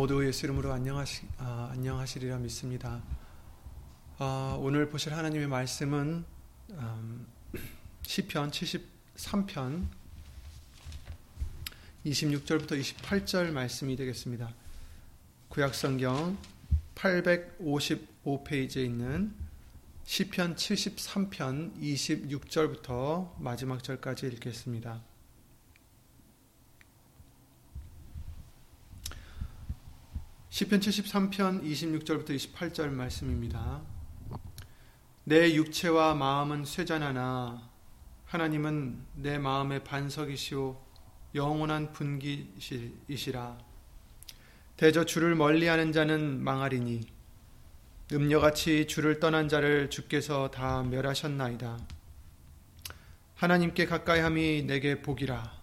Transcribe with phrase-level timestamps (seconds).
[0.00, 3.02] 모두 예수 이름으로 안녕하시, 아, 안녕하시리라 믿습니다.
[4.16, 6.24] 아, 오늘 보실 하나님의 말씀은
[6.70, 7.26] 음,
[8.00, 9.86] 시편 73편
[12.06, 14.54] 26절부터 28절 말씀이 되겠습니다.
[15.50, 16.38] 구약성경
[16.94, 19.34] 855페이지에 있는
[20.04, 25.09] 시편 73편 26절부터 마지막 절까지 읽겠습니다.
[30.60, 33.80] 시편 73편 26절부터 28절 말씀입니다.
[35.24, 37.70] 내 육체와 마음은 쇠잔하나
[38.26, 40.78] 하나님은 내 마음의 반석이시오
[41.34, 43.56] 영원한 분기이시라
[44.76, 47.06] 대저 주를 멀리하는 자는 망하리니
[48.12, 51.78] 음녀같이 주를 떠난 자를 주께서 다 멸하셨나이다.
[53.36, 55.58] 하나님께 가까이함이 내게 복이라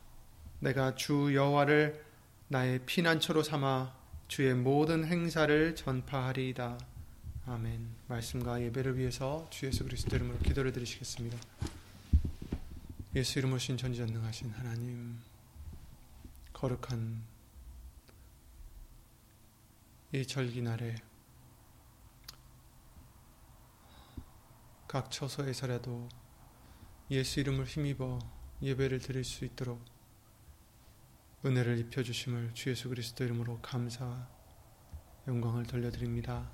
[0.62, 2.04] 내가 주 여호와를
[2.48, 3.97] 나의 피난처로 삼아
[4.28, 6.78] 주의 모든 행사를 전파하리이다.
[7.46, 7.96] 아멘.
[8.08, 11.38] 말씀과 예배를 위해서 주 예수 그리스도 이름으로 기도를 드리시겠습니다.
[13.16, 15.18] 예수 이름으로 신 전지전능하신 하나님
[16.52, 17.24] 거룩한
[20.12, 20.96] 이 절기날에
[24.90, 26.10] 각 처소에서라도
[27.12, 28.20] 예수 이름을 힘입어
[28.62, 29.82] 예배를 드릴 수 있도록
[31.48, 34.28] 은혜를 입혀 주심을 주 예수 그리스도 이름으로 감사
[35.30, 36.52] 영광을 돌려드립니다.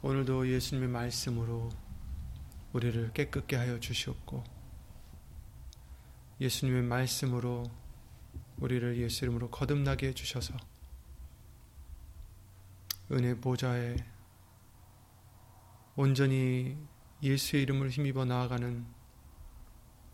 [0.00, 1.68] 오늘도 예수님의 말씀으로
[2.72, 4.42] 우리를 깨끗게 하여 주시옵고
[6.40, 7.64] 예수님의 말씀으로
[8.56, 10.56] 우리를 예수 이름으로 거듭나게 해 주셔서
[13.12, 13.96] 은혜 보좌에
[15.94, 16.78] 온전히
[17.22, 18.86] 예수의 이름을 힘입어 나아가는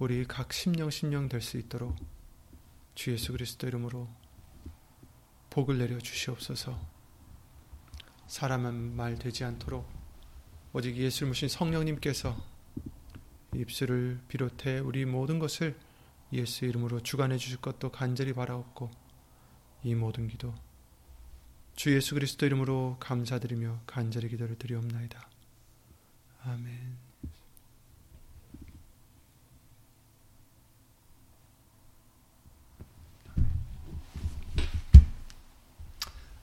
[0.01, 1.95] 우리 각 심령 심령 될 수 있도록
[2.95, 4.09] 주 예수 그리스도 이름으로
[5.51, 6.79] 복을 내려 주시옵소서.
[8.27, 9.87] 사람은 말 되지 않도록
[10.73, 12.35] 오직 예수를 모신 성령님께서
[13.55, 15.79] 입술을 비롯해 우리 모든 것을
[16.33, 18.91] 예수 이름으로 주관해 주실 것도 간절히 바라옵고
[19.83, 20.55] 이 모든 기도
[21.77, 25.29] 주 예수 그리스도 이름으로 감사드리며 간절히 기도를 드리옵나이다.
[26.45, 27.02] 아멘.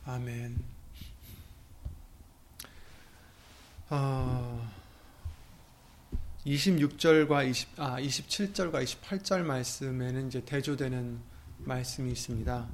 [0.09, 0.57] 아멘.
[3.91, 4.67] 어,
[6.47, 11.19] 26절과 20, 아, 27절과 28절 말씀에는 이제 대조되는
[11.59, 12.67] 말씀이 있습니다.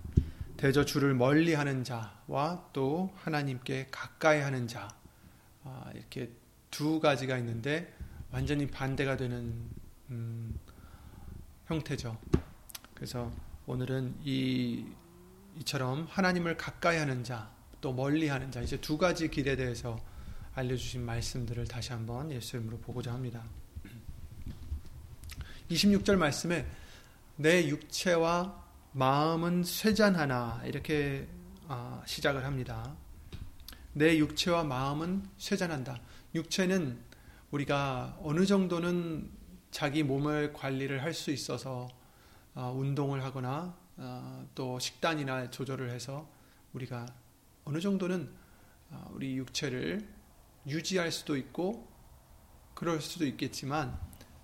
[0.55, 4.87] 대저 주를 멀리 하는 자와 또 하나님께 가까이 하는 자.
[5.65, 6.29] 아, 이렇게
[6.71, 7.93] 두 가지가 있는데
[8.31, 9.53] 완전히 반대가 되는
[10.09, 10.57] 음,
[11.65, 12.17] 형태죠.
[12.93, 13.29] 그래서
[13.65, 14.85] 오늘은 이
[15.59, 17.49] 이처럼 하나님을 가까이 하는 자,
[17.81, 19.97] 또 멀리 하는 자, 이제 두 가지 길에 대해서
[20.53, 23.43] 알려주신 말씀들을 다시 한번 예수 이름으로 보고자 합니다.
[25.69, 26.65] 26절 말씀에
[27.37, 28.63] 내 육체와
[28.93, 31.27] 마음은 쇠잔하나 이렇게
[31.67, 32.95] 아, 시작을 합니다.
[33.93, 35.99] 내 육체와 마음은 쇠잔한다.
[36.33, 36.99] 육체는
[37.51, 39.29] 우리가 어느 정도는
[39.71, 41.87] 자기 몸을 관리를 할 수 있어서
[42.53, 46.29] 아, 운동을 하거나 어, 또 식단이나 조절을 해서
[46.73, 47.05] 우리가
[47.63, 48.29] 어느 정도는
[48.89, 50.07] 어, 우리 육체를
[50.67, 51.87] 유지할 수도 있고
[52.73, 53.97] 그럴 수도 있겠지만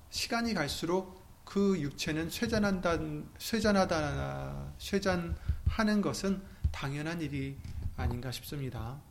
[0.09, 2.97] 시간이 갈수록 그 육체는 쇠잔한다,
[3.37, 7.57] 쇠잔하다, 쇠잔하는 것은 당연한 일이
[7.97, 9.01] 아닌가 싶습니다.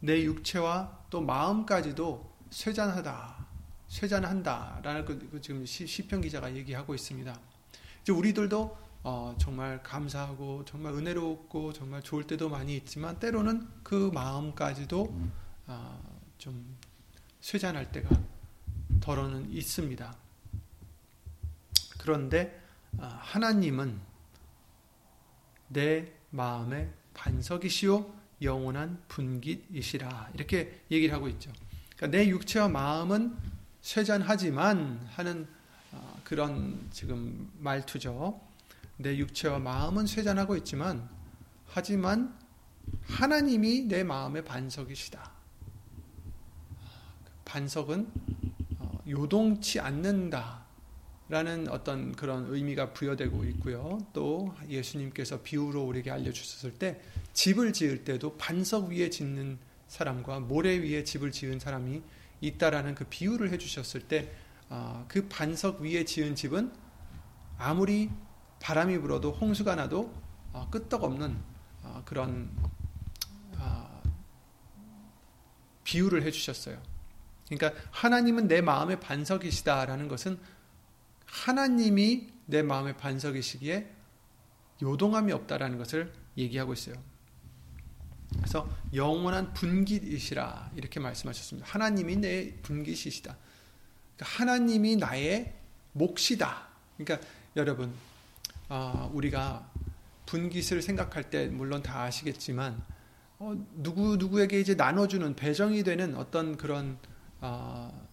[0.00, 3.46] 내 육체와 또 마음까지도 쇠잔하다,
[3.88, 7.38] 쇠잔한다라는 그, 그 지금 시편 기자가 얘기하고 있습니다.
[8.02, 15.12] 이제 우리들도 어, 정말 감사하고 정말 은혜롭고 정말 좋을 때도 많이 있지만 때로는 그 마음까지도
[15.66, 16.76] 어, 좀
[17.40, 18.08] 쇠잔할 때가
[19.00, 20.16] 덜어는 있습니다.
[21.98, 22.62] 그런데
[22.98, 24.00] 어, 하나님은
[25.68, 31.50] 내 마음의 반석이시요 영원한 분깃이시라 이렇게 얘기를 하고 있죠.
[31.96, 33.36] 그러니까 내 육체와 마음은
[33.80, 35.48] 쇠잔하지만 하는
[35.90, 38.51] 어, 그런 지금 말투죠.
[39.02, 41.08] 내 육체와 마음은 쇠잔하고 있지만
[41.66, 42.38] 하지만
[43.02, 45.30] 하나님이 내 마음의 반석이시다.
[47.44, 48.10] 반석은
[48.78, 50.62] 어, 요동치 않는다.
[51.28, 53.98] 라는 어떤 그런 의미가 부여되고 있고요.
[54.12, 57.00] 또 예수님께서 비유로 우리에게 알려주셨을 때
[57.32, 59.58] 집을 지을 때도 반석 위에 짓는
[59.88, 62.02] 사람과 모래 위에 집을 지은 사람이
[62.42, 64.28] 있다라는 그 비유를 해주셨을 때그
[64.68, 66.70] 아, 반석 위에 지은 집은
[67.56, 68.10] 아무리
[68.62, 70.14] 바람이 불어도 홍수가 나도
[70.52, 71.36] 어, 끄떡없는
[71.82, 72.48] 어, 그런
[73.56, 74.02] 어,
[75.82, 76.80] 비유를 해주셨어요.
[77.48, 80.38] 그러니까 하나님은 내 마음의 반석이시다라는 것은
[81.26, 83.90] 하나님이 내 마음의 반석이시기에
[84.80, 86.94] 요동함이 없다라는 것을 얘기하고 있어요.
[88.36, 91.68] 그래서 영원한 분깃이시라 이렇게 말씀하셨습니다.
[91.68, 93.36] 하나님이 내 분깃이시다.
[94.16, 95.52] 그러니까 하나님이 나의
[95.92, 96.68] 몫이다.
[96.96, 97.26] 그러니까
[97.56, 97.92] 여러분
[98.74, 99.70] 어, 우리가
[100.24, 102.82] 분깃을 생각할 때 물론 다 아시겠지만
[103.38, 106.98] 어, 누구 누구에게 이제 나눠주는 배정이 되는 어떤 그런
[107.42, 108.08] 어,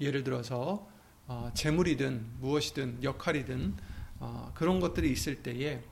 [0.00, 0.88] 예를 들어서
[1.26, 3.76] 어, 재물이든 무엇이든 역할이든
[4.20, 5.82] 어, 그런 것들이 있을 때에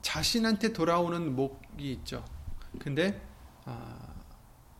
[0.00, 2.24] 자신한테 돌아오는 목이 있죠.
[2.78, 3.20] 근데
[3.66, 4.14] 어,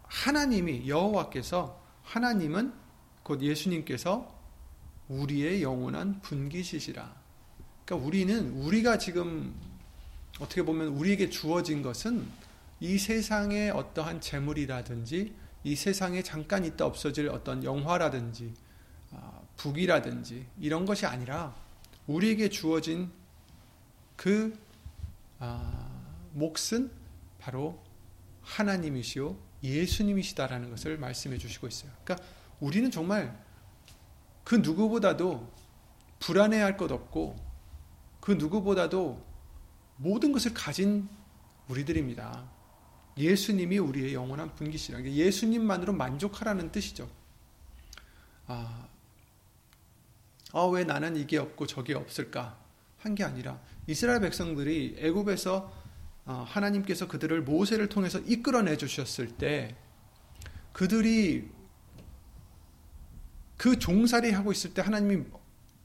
[0.04, 2.85] 하나님이 여호와께서 하나님은
[3.26, 4.32] 곧 예수님께서
[5.08, 7.12] 우리의 영원한 분기시시라.
[7.84, 9.52] 그러니까 우리는 우리가 지금
[10.38, 12.24] 어떻게 보면 우리에게 주어진 것은
[12.78, 15.34] 이 세상의 어떠한 재물이라든지
[15.64, 18.54] 이 세상에 잠깐 있다 없어질 어떤 영화라든지
[19.10, 21.56] 아, 북이라든지 이런 것이 아니라
[22.06, 23.10] 우리에게 주어진
[24.14, 24.56] 그
[25.40, 25.90] 아,
[26.32, 26.92] 몫은
[27.40, 27.82] 바로
[28.42, 31.90] 하나님이시요 예수님이시다라는 것을 말씀해 주시고 있어요.
[32.04, 32.24] 그러니까
[32.60, 33.38] 우리는 정말
[34.44, 35.52] 그 누구보다도
[36.20, 37.36] 불안해할 것 없고
[38.20, 39.24] 그 누구보다도
[39.96, 41.08] 모든 것을 가진
[41.68, 42.50] 우리들입니다.
[43.16, 45.02] 예수님이 우리의 영원한 분기시라.
[45.04, 47.08] 예수님만으로 만족하라는 뜻이죠.
[48.46, 48.88] 아,
[50.52, 52.58] 아, 왜 나는 이게 없고 저게 없을까?
[52.98, 55.72] 한 게 아니라 이스라엘 백성들이 애굽에서
[56.24, 59.76] 아, 하나님께서 그들을 모세를 통해서 이끌어내 주셨을 때
[60.72, 61.48] 그들이
[63.56, 65.24] 그 종살이 하고 있을 때 하나님이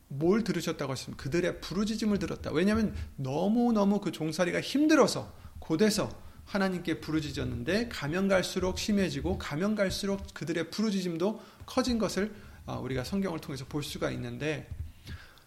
[0.07, 1.23] 뭘 들으셨다고 하셨습니까?
[1.23, 2.51] 그들의 부르짖음을 들었다.
[2.51, 6.09] 왜냐하면 너무너무 그 종살이가 힘들어서 고대서
[6.45, 12.33] 하나님께 부르짖었는데 가면 갈수록 심해지고 가면 갈수록 그들의 부르짖음도 커진 것을
[12.66, 14.69] 아, 우리가 성경을 통해서 볼 수가 있는데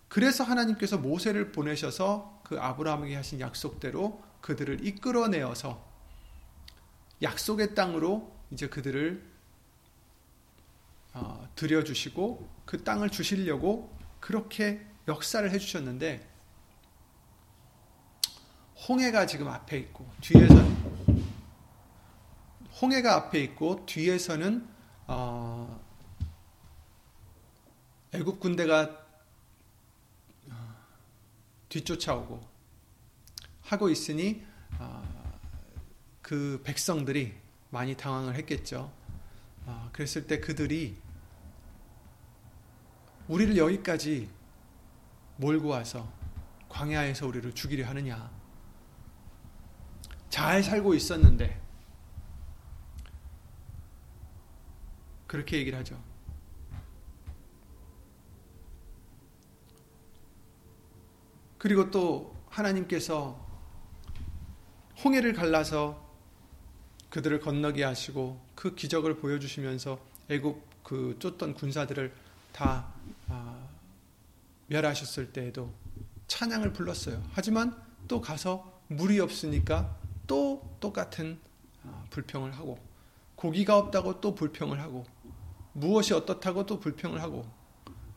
[0.09, 5.85] 그래서 하나님께서 모세를 보내셔서 그 아브라함에게 하신 약속대로 그들을 이끌어내어서
[7.23, 9.34] 약속의 땅으로 이제 그들을
[11.14, 16.28] 어, 들여주시고 그 땅을 주시려고 그렇게 역사를 해주셨는데
[18.88, 20.75] 홍해가 지금 앞에 있고 뒤에서는
[22.83, 24.68] 홍해가 앞에 있고 뒤에서는
[25.06, 25.80] 어,
[28.12, 29.06] 애굽 군대가
[30.50, 30.75] 어,
[31.68, 32.47] 뒤쫓아오고
[33.62, 34.44] 하고 있으니
[34.78, 35.02] 어,
[36.21, 37.35] 그 백성들이
[37.71, 38.92] 많이 당황을 했겠죠.
[39.66, 40.97] 어, 그랬을 때 그들이
[43.28, 44.28] 우리를 여기까지
[45.37, 46.12] 몰고 와서
[46.69, 48.31] 광야에서 우리를 죽이려 하느냐.
[50.28, 51.62] 잘 살고 있었는데.
[55.26, 56.00] 그렇게 얘기를 하죠.
[61.59, 63.43] 그리고 또 하나님께서
[65.02, 66.04] 홍해를 갈라서
[67.09, 72.14] 그들을 건너게 하시고 그 기적을 보여주시면서 애굽 그 쫓던 군사들을
[72.55, 72.87] 다
[73.29, 73.69] 아,
[74.69, 75.75] 멸하셨을 때에도
[76.29, 77.23] 찬양을 불렀어요.
[77.33, 81.39] 하지만 또 가서 물이 없으니까 또 똑같은
[81.83, 82.79] 아, 불평을 하고
[83.35, 85.05] 고기가 없다고 또 불평을 하고
[85.73, 87.45] 무엇이 어떻다고 또 불평을 하고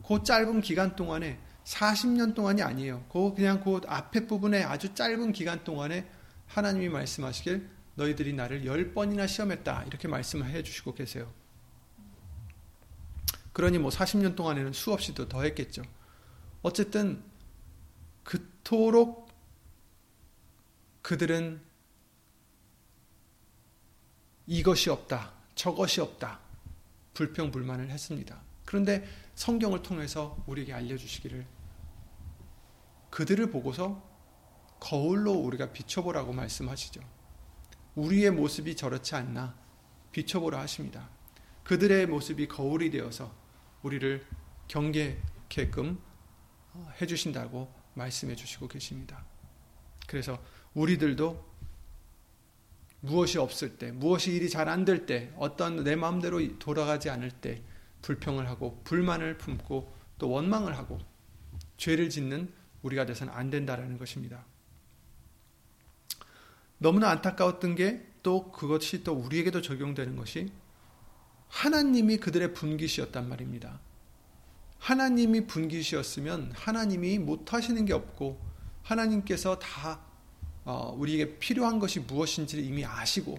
[0.06, 3.04] 그 짧은 기간 동안에 40년 동안이 아니에요.
[3.10, 6.08] 그 그냥 그 앞에 부분에 아주 짧은 기간 동안에
[6.46, 9.84] 하나님이 말씀하시길 너희들이 나를 열 번이나 시험했다.
[9.84, 11.30] 이렇게 말씀을 해 주시고 계세요.
[13.58, 15.82] 그러니 뭐 40년 동안에는 수없이 더 했겠죠.
[16.62, 17.20] 어쨌든
[18.22, 19.32] 그토록
[21.02, 21.60] 그들은
[24.46, 26.38] 이것이 없다, 저것이 없다,
[27.14, 28.40] 불평불만을 했습니다.
[28.64, 31.44] 그런데 성경을 통해서 우리에게 알려주시기를
[33.10, 34.08] 그들을 보고서
[34.78, 37.00] 거울로 우리가 비춰보라고 말씀하시죠.
[37.96, 39.56] 우리의 모습이 저렇지 않나
[40.12, 41.08] 비춰보라 하십니다.
[41.64, 43.47] 그들의 모습이 거울이 되어서
[43.82, 44.24] 우리를
[44.68, 45.98] 경계케끔
[47.00, 49.24] 해주신다고 말씀해 주시고 계십니다.
[50.06, 50.42] 그래서
[50.74, 51.48] 우리들도
[53.00, 57.62] 무엇이 없을 때, 무엇이 일이 잘 안 될 때, 어떤 내 마음대로 돌아가지 않을 때
[58.02, 60.98] 불평을 하고 불만을 품고 또 원망을 하고
[61.76, 64.44] 죄를 짓는 우리가 돼서는 안 된다라는 것입니다.
[66.78, 70.52] 너무나 안타까웠던 게 또 그것이 또 우리에게도 적용되는 것이
[71.48, 73.80] 하나님이 그들의 분기시였단 말입니다.
[74.78, 78.40] 하나님이 분기시였으면 하나님이 못하시는 게 없고
[78.82, 80.00] 하나님께서 다
[80.64, 83.38] 어, 우리에게 필요한 것이 무엇인지를 이미 아시고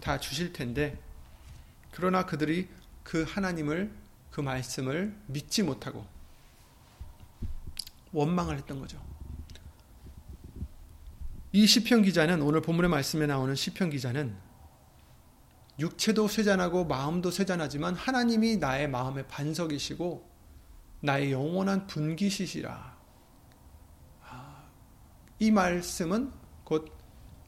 [0.00, 0.98] 다 주실 텐데
[1.92, 2.68] 그러나 그들이
[3.02, 3.90] 그 하나님을
[4.30, 6.06] 그 말씀을 믿지 못하고
[8.12, 9.00] 원망을 했던 거죠.
[11.52, 14.49] 이 시편 기자는 오늘 본문의 말씀에 나오는 시편 기자는
[15.80, 20.28] 육체도 쇠잔하고 마음도 쇠잔하지만 하나님이 나의 마음의 반석이시고
[21.00, 22.98] 나의 영원한 분기시시라.
[24.28, 24.64] 아,
[25.38, 26.32] 이 말씀은
[26.64, 26.92] 곧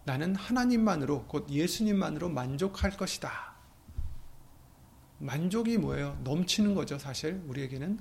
[0.04, 3.52] 나는 하나님만으로 곧 예수님만으로 만족할 것이다.
[5.18, 6.18] 만족이 뭐예요?
[6.24, 8.00] 넘치는 거죠, 사실 우리에게는.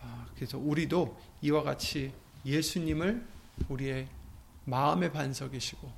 [0.00, 2.12] 아, 그래서 우리도 이와 같이
[2.44, 3.24] 예수님을
[3.68, 4.08] 우리의
[4.64, 5.92] 마음의 반석이시고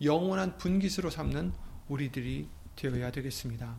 [0.00, 1.52] 영원한 분기수로 삼는
[1.88, 3.76] 우리들이 되어야 되겠습니다.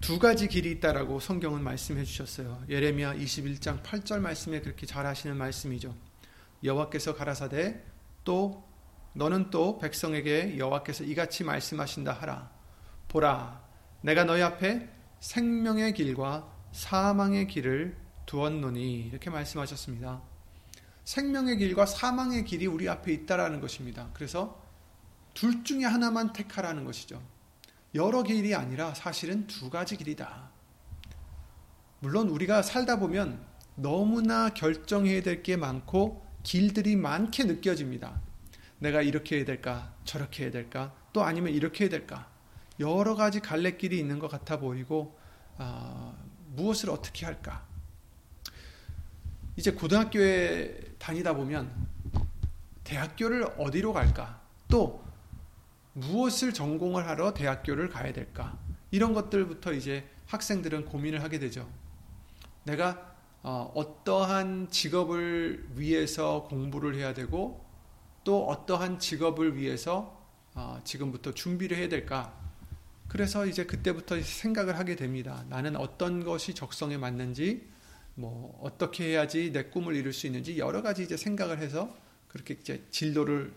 [0.00, 2.64] 두 가지 길이 있다라고 성경은 말씀해 주셨어요.
[2.68, 5.94] 예레미야 21장 8절 말씀에 그렇게 잘 하시는 말씀이죠.
[6.64, 7.84] 여호와께서 가라사대
[8.24, 8.64] 또
[9.14, 12.50] 너는 또 백성에게 여호와께서 이같이 말씀하신다 하라.
[13.08, 13.62] 보라
[14.00, 14.88] 내가 너희 앞에
[15.20, 17.96] 생명의 길과 사망의 길을
[18.26, 20.22] 두었노니 이렇게 말씀하셨습니다.
[21.04, 24.10] 생명의 길과 사망의 길이 우리 앞에 있다라는 것입니다.
[24.14, 24.61] 그래서
[25.34, 27.22] 둘 중에 하나만 택하라는 것이죠.
[27.94, 30.50] 여러 길이 아니라 사실은 두 가지 길이다.
[32.00, 38.20] 물론 우리가 살다 보면 너무나 결정해야 될 게 많고 길들이 많게 느껴집니다.
[38.78, 39.94] 내가 이렇게 해야 될까?
[40.04, 40.92] 저렇게 해야 될까?
[41.12, 42.28] 또 아니면 이렇게 해야 될까?
[42.80, 45.16] 여러 가지 갈래길이 있는 것 같아 보이고
[45.58, 46.14] 아,
[46.48, 47.64] 무엇을 어떻게 할까?
[49.56, 51.70] 이제 고등학교에 다니다 보면
[52.84, 54.40] 대학교를 어디로 갈까?
[54.68, 55.04] 또
[55.94, 58.58] 무엇을 전공을 하러 대학교를 가야 될까?
[58.90, 61.68] 이런 것들부터 이제 학생들은 고민을 하게 되죠.
[62.64, 67.64] 내가 어, 떠한 직업을 위해서 공부를 해야 되고
[68.24, 70.22] 또 어떠한 직업을 위해서
[70.54, 72.38] 어, 지금부터 준비를 해야 될까?
[73.08, 75.44] 그래서 이제 그때부터 생각을 하게 됩니다.
[75.48, 77.68] 나는 어떤 것이 적성에 맞는지,
[78.14, 81.94] 뭐 어떻게 해야지 내 꿈을 이룰 수 있는지 여러 가지 이제 생각을 해서
[82.28, 83.52] 그렇게 이제 진로를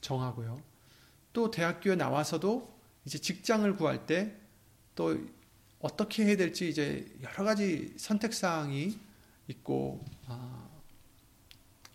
[0.00, 0.71] 정하고요.
[1.32, 2.72] 또 대학교에 나와서도
[3.04, 4.42] 이제 직장을 구할 때
[4.94, 5.18] 또
[5.80, 8.98] 어떻게 해야 될지 이제 여러 가지 선택 사항이
[9.48, 10.68] 있고 아,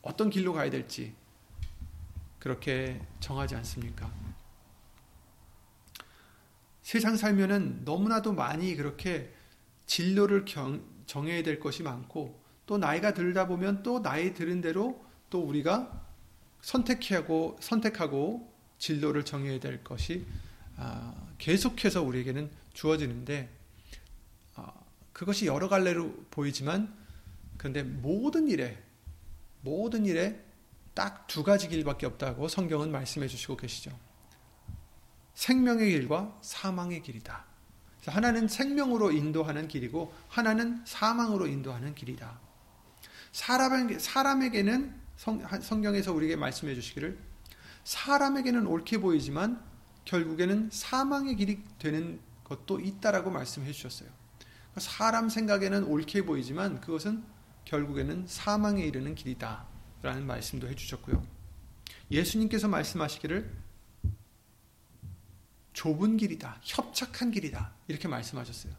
[0.02, 1.14] 어떤 길로 가야 될지
[2.40, 4.12] 그렇게 정하지 않습니까?
[6.82, 9.34] 세상 살면은 너무나도 많이 그렇게
[9.86, 15.42] 진로를 경, 정해야 될 것이 많고 또 나이가 들다 보면 또 나이 들은 대로 또
[15.42, 16.06] 우리가
[16.62, 20.26] 선택하고 선택하고 진로를 정해야 될 것이
[20.76, 23.50] 아, 계속해서 우리에게는 주어지는데
[24.56, 24.74] 아,
[25.14, 26.94] 그것이 여러 갈래로 보이지만
[27.58, 28.82] 그런데 모든 일에
[29.62, 30.44] 모든 일에
[30.94, 33.92] 딱 두 가지 길밖에 없다고 성경은 말씀해 주시고 계시죠.
[35.36, 37.46] 생명의 길과 사망의 길이다.
[38.08, 42.40] 하나는 생명으로 인도하는 길이고 하나는 사망으로 인도하는 길이다.
[43.32, 47.20] 사람에게는 성, 경에서 우리에게 말씀해 주시기를
[47.88, 49.64] 사람에게는 옳게 보이지만
[50.04, 54.10] 결국에는 사망의 길이 되는 것도 있다라고 말씀해 주셨어요.
[54.40, 57.24] 그러니까 사람 생각에는 옳게 보이지만 그것은
[57.64, 59.66] 결국에는 사망에 이르는 길이다.
[60.02, 61.26] 라는 말씀도 해 주셨고요.
[62.12, 63.56] 예수님께서 말씀하시기를
[65.72, 66.60] 좁은 길이다.
[66.64, 67.72] 협착한 길이다.
[67.88, 68.74] 이렇게 말씀하셨어요.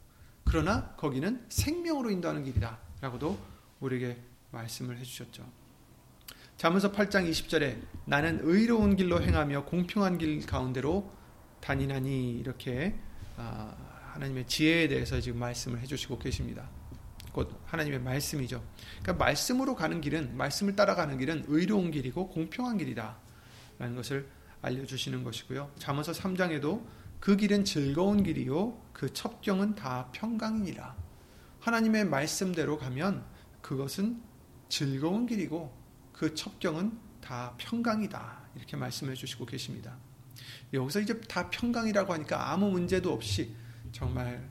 [0.44, 2.78] 그러나 거기는 생명으로 인도하는 길이다.
[3.00, 3.38] 라고도
[3.80, 5.57] 우리에게 말씀을 해주셨죠.
[6.58, 11.08] 잠언서 8장 20절에 나는 의로운 길로 행하며 공평한 길 가운데로
[11.60, 12.98] 다니나니 이렇게
[13.36, 13.76] 아,
[14.14, 16.68] 하나님의 지혜에 대해서 지금 말씀을 해주시고 계십니다.
[17.30, 18.60] 곧 하나님의 말씀이죠.
[19.02, 24.26] 그러니까 말씀으로 가는 길은 말씀을 따라가는 길은 의로운 길이고 공평한 길이다라는 것을
[24.60, 25.70] 알려주시는 것이고요.
[25.78, 26.84] 잠언서 3장에도
[27.20, 30.96] 그 길은 즐거운 길이요 그 첩경은 다 평강이니라.
[31.60, 33.24] 하나님의 말씀대로 가면
[33.62, 34.20] 그것은
[34.68, 35.77] 즐거운 길이고
[36.18, 38.38] 그 첩경은 다 평강이다.
[38.56, 39.96] 이렇게 말씀해 주시고 계십니다.
[40.72, 43.54] 여기서 이제 다 평강이라고 하니까 아무 문제도 없이
[43.92, 44.44] 정말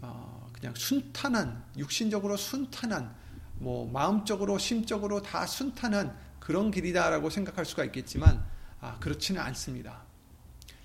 [0.00, 3.14] 어 그냥 순탄한 육신적으로 순탄한
[3.56, 8.42] 뭐 마음적으로 심적으로 다 순탄한 그런 길이다라고 생각할 수가 있겠지만
[8.80, 10.04] 아, 그렇지는 않습니다.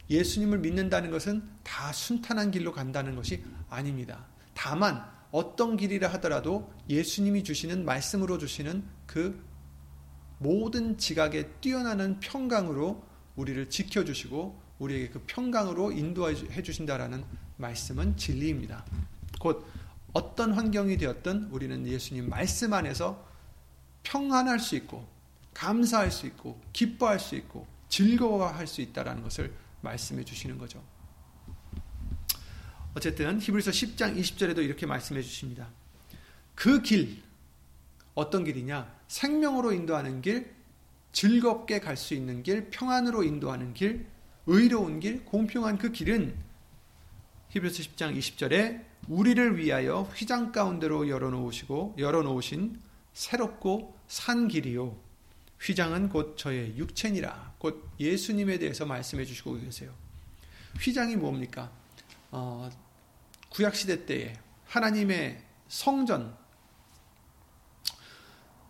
[0.09, 4.25] 예수님을 믿는다는 것은 다 순탄한 길로 간다는 것이 아닙니다.
[4.53, 9.47] 다만 어떤 길이라 하더라도 예수님이 주시는 말씀으로 주시는 그
[10.39, 13.03] 모든 지각에 뛰어나는 평강으로
[13.35, 17.23] 우리를 지켜주시고 우리에게 그 평강으로 인도해 주신다라는
[17.57, 18.85] 말씀은 진리입니다.
[19.39, 19.65] 곧
[20.13, 23.25] 어떤 환경이 되었든 우리는 예수님 말씀 안에서
[24.03, 25.07] 평안할 수 있고
[25.53, 30.83] 감사할 수 있고 기뻐할 수 있고 즐거워할 수 있다라는 것을 말씀해 주시는 거죠.
[32.93, 35.67] 어쨌든 히브리서 10장 20절에도 이렇게 말씀해 주십니다.
[36.55, 37.21] 그 길,
[38.15, 38.96] 어떤 길이냐?
[39.07, 40.53] 생명으로 인도하는 길,
[41.11, 44.05] 즐겁게 갈 수 있는 길, 평안으로 인도하는 길,
[44.45, 46.37] 의로운 길, 공평한 그 길은
[47.49, 52.79] 히브리서 10장 20절에 우리를 위하여 휘장 가운데로 열어놓으시고 열어놓으신
[53.13, 54.95] 새롭고 산 길이요.
[55.59, 57.55] 휘장은 곧 저의 육체니라.
[57.57, 59.91] 곧 예수님에 대해서 말씀해 주시고 계세요.
[60.79, 61.71] 휘장이 뭡니까?
[62.31, 62.69] 어,
[63.49, 64.33] 구약 시대 때에
[64.65, 66.37] 하나님의 성전,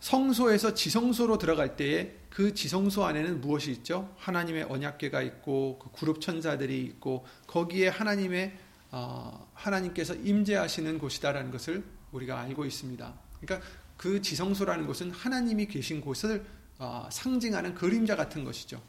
[0.08, 4.16] 성소에서 지성소로 들어갈 때에 그 지성소 안에는 무엇이 있죠?
[4.16, 8.58] 하나님의 언약궤가 있고 그 그룹 천사들이 있고 거기에 하나님의
[8.92, 13.14] 어, 하나님께서 임재하시는 곳이다라는 것을 우리가 알고 있습니다.
[13.42, 13.68] 그러니까
[13.98, 16.46] 그 지성소라는 곳은 하나님이 계신 곳을
[16.80, 18.82] 어, 상징하는 그림자 같은 것이죠.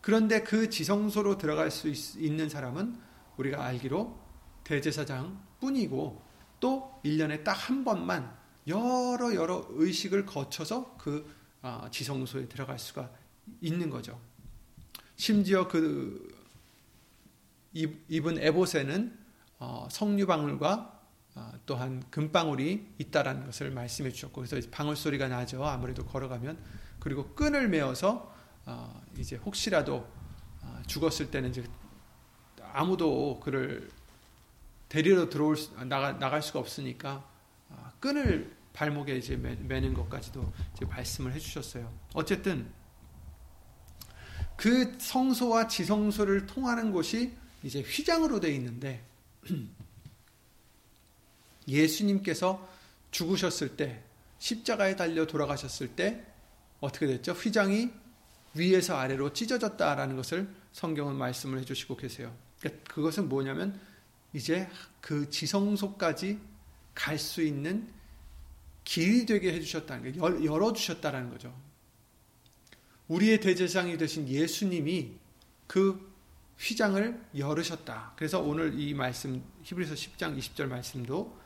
[0.00, 2.96] 그런데 그 지성소로 들어갈 수 있, 는 사람은
[3.36, 4.18] 우리가 알기로
[4.64, 6.22] 대제사장 뿐이고
[6.58, 11.30] 또 1년에 딱 한 번만 여러 여러 의식을 거쳐서 그
[11.62, 13.10] 어, 지성소에 들어갈 수가
[13.60, 14.20] 있는 거죠.
[15.16, 16.32] 심지어 그
[17.72, 19.18] 입은 에보세는
[19.58, 20.94] 어, 석류방울과
[21.66, 25.64] 또한 금방울이 있다라는 것을 말씀해 주셨고 그래서 방울 소리가 나죠.
[25.64, 26.58] 아무래도 걸어가면
[27.00, 28.32] 그리고 끈을 메어서
[28.66, 30.08] 어, 이제 혹시라도
[30.62, 31.64] 어, 죽었을 때는 이제
[32.72, 33.90] 아무도 그를
[34.88, 35.56] 데리러 들어올
[35.88, 37.33] 나갈 수가 없으니까 어,
[38.04, 41.90] 끈을 발목에 이제 매, 매는 것까지도 이제 말씀을 해주셨어요.
[42.12, 42.70] 어쨌든
[44.56, 49.02] 그 성소와 지성소를 통하는 곳이 이제 휘장으로 되어 있는데
[51.66, 52.68] 예수님께서
[53.10, 54.02] 죽으셨을 때
[54.38, 56.26] 십자가에 달려 돌아가셨을 때
[56.80, 57.32] 어떻게 됐죠?
[57.32, 57.90] 휘장이
[58.52, 62.36] 위에서 아래로 찢어졌다라는 것을 성경은 말씀을 해주시고 계세요.
[62.60, 63.80] 그러니까 그것은 뭐냐면
[64.34, 64.68] 이제
[65.00, 66.53] 그 지성소까지
[66.94, 67.88] 갈 수 있는
[68.84, 71.54] 길이 되게 해주셨다는 거, 열어주셨다라는 거죠.
[73.08, 75.12] 우리의 대제사장이 되신 예수님이
[75.66, 76.12] 그
[76.58, 78.12] 휘장을 열으셨다.
[78.16, 81.38] 그래서 오늘 이 말씀 히브리서 10장 20절 말씀도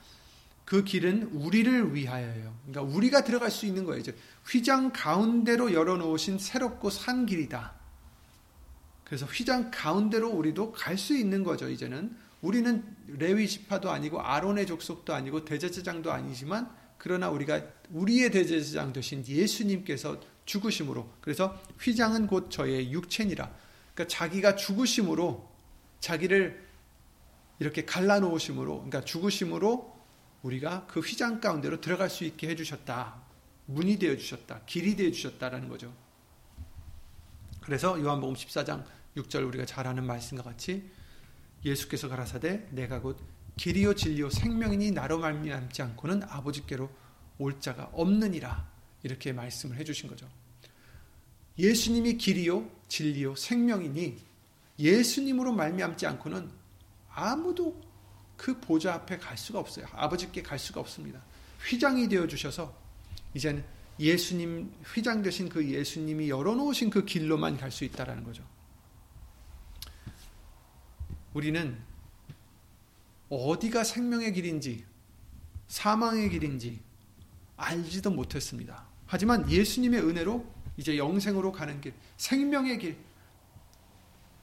[0.65, 2.55] 그 길은 우리를 위하여요.
[2.67, 4.03] 그러니까 우리가 들어갈 수 있는 거예요.
[4.47, 7.73] 휘장 가운데로 열어놓으신 새롭고 산 길이다.
[9.05, 11.71] 그래서 휘장 가운데로 우리도 갈 수 있는 거죠.
[11.71, 19.27] 이제는 우리는 레위 지파도 아니고 아론의 족속도 아니고 대제사장도 아니지만 그러나 우리가 우리의 대제사장 되신
[19.27, 23.53] 예수님께서 죽으심으로 그래서 휘장은 곧 저의 육체니라.
[23.95, 25.49] 그러니까 자기가 죽으심으로
[26.01, 26.67] 자기를
[27.59, 29.99] 이렇게 갈라 놓으심으로 그러니까 죽으심으로
[30.43, 33.21] 우리가 그 휘장 가운데로 들어갈 수 있게 해 주셨다.
[33.67, 34.63] 문이 되어 주셨다.
[34.67, 35.93] 길이 되어 주셨다라는 거죠.
[37.61, 38.85] 그래서 요한복음 14장
[39.17, 40.89] 6절 우리가 잘 아는 말씀과 같이
[41.69, 43.19] 예수께서 가라사대 내가 곧
[43.57, 46.89] 길이요 진리요 생명이니 나로 말미암지 않고는 아버지께로
[47.39, 48.69] 올 자가 없느니라
[49.03, 50.29] 이렇게 말씀을 해 주신 거죠.
[51.59, 54.19] 예수님이 길이요 진리요 생명이니
[54.79, 56.49] 예수님으로 말미암지 않고는
[57.11, 57.81] 아무도
[58.37, 59.87] 그 보좌 앞에 갈 수가 없어요.
[59.93, 61.21] 아버지께 갈 수가 없습니다.
[61.69, 62.73] 휘장이 되어 주셔서
[63.35, 63.65] 이제는
[63.99, 68.45] 예수님 휘장 되신 그 예수님이 열어놓으신 그 길로만 갈 수 있다라는 거죠.
[71.35, 71.79] 우리는
[73.29, 74.85] 어디가 생명의 길인지
[75.67, 76.81] 사망의 길인지
[77.57, 78.87] 알지도 못했습니다.
[79.07, 82.97] 하지만 예수님의 은혜로 이제 영생으로 가는 길, 생명의 길,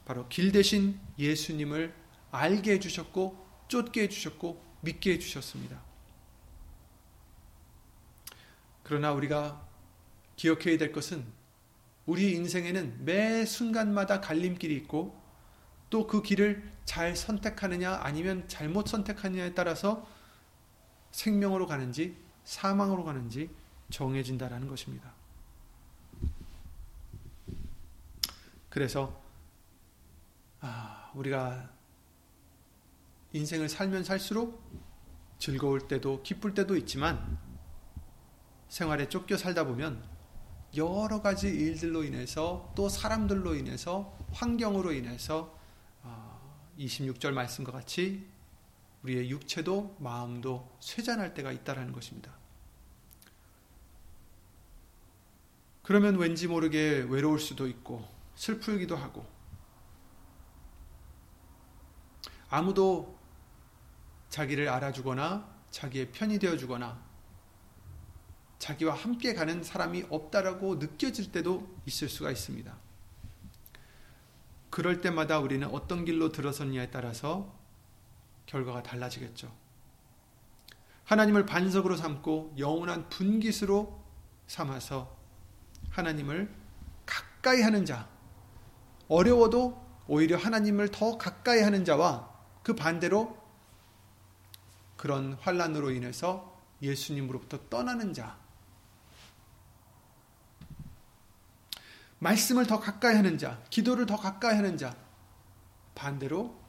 [0.03, 1.93] 바로 길 대신 예수님을
[2.31, 5.81] 알게 해주셨고, 쫓게 해주셨고, 믿게 해주셨습니다.
[8.83, 9.65] 그러나 우리가
[10.35, 11.25] 기억해야 될 것은
[12.05, 15.19] 우리 인생에는 매 순간마다 갈림길이 있고
[15.89, 20.07] 또 그 길을 잘 선택하느냐 아니면 잘못 선택하느냐에 따라서
[21.11, 23.49] 생명으로 가는지 사망으로 가는지
[23.89, 25.13] 정해진다라는 것입니다.
[28.69, 29.21] 그래서
[30.59, 31.69] 아, 우리가
[33.31, 34.61] 인생을 살면 살수록
[35.39, 37.37] 즐거울 때도 기쁠 때도 있지만
[38.67, 40.03] 생활에 쫓겨 살다 보면
[40.75, 45.57] 여러 가지 일들로 인해서 또 사람들로 인해서 환경으로 인해서
[46.77, 48.27] 26절 아, 말씀과 같이
[49.03, 52.33] 우리의 육체도 마음도 쇠잔할 때가 있다라는 것입니다.
[55.83, 59.25] 그러면 왠지 모르게 외로울 수도 있고 슬프기도 하고
[62.49, 63.17] 아무도
[64.29, 67.05] 자기를 알아주거나 자기의 편이 되어주거나
[68.57, 72.84] 자기와 함께 가는 사람이 없다라고 느껴질 때도 있을 수가 있습니다.
[74.75, 77.57] 그럴 때마다 우리는 어떤 길로 들어섰냐에 따라서
[78.45, 79.49] 결과가 달라지겠죠.
[81.05, 84.03] 하나님을 반석으로 삼고 영원한 분깃으로
[84.47, 85.15] 삼아서
[85.91, 86.53] 하나님을
[87.05, 88.09] 가까이 하는 자,
[89.07, 92.29] 어려워도 오히려 하나님을 더 가까이 하는 자와
[92.61, 93.37] 그 반대로
[94.97, 98.37] 그런 환란으로 인해서 예수님으로부터 떠나는 자,
[102.19, 104.95] 말씀을 더 가까이 하는 자, 기도를 더 가까이 하는 자,
[105.93, 106.59] 반대로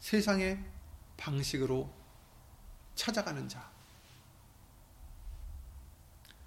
[0.00, 0.62] 세상의
[1.16, 1.92] 방식으로
[2.94, 3.70] 찾아가는 자,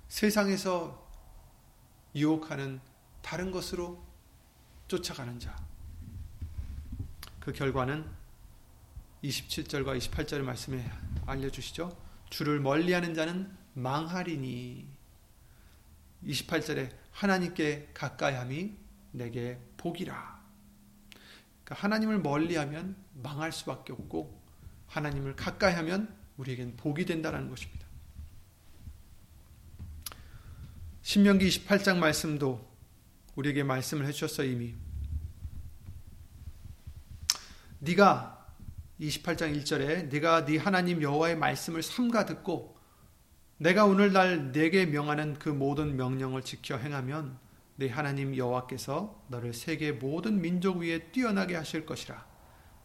[0.07, 1.07] 세상에서
[2.15, 2.81] 유혹하는
[3.21, 4.03] 다른 것으로
[4.87, 5.55] 쫓아가는 자.
[7.39, 8.09] 그 결과는
[9.23, 10.91] 27절과 28절의 말씀에
[11.25, 11.95] 알려주시죠.
[12.29, 14.87] 주를 멀리하는 자는 망하리니.
[16.25, 18.75] 28절에 하나님께 가까이함이
[19.11, 20.39] 내게 복이라.
[21.63, 24.41] 그러니까 하나님을 멀리하면 망할 수밖에 없고
[24.87, 27.87] 하나님을 가까이하면 우리에겐 복이 된다는 것입니다.
[31.01, 32.67] 신명기 28장 말씀도
[33.35, 34.75] 우리에게 말씀을 해주셨어 이미.
[37.79, 38.47] 네가
[38.99, 42.78] 28장 1절에 네가 네 하나님 여호와의 말씀을 삼가 듣고
[43.61, 47.37] 내가 오늘날 내게 명하는 그 모든 명령을 지켜 행하면
[47.75, 52.25] 네 하나님 여호와께서 너를 세계 모든 민족 위에 뛰어나게 하실 것이라.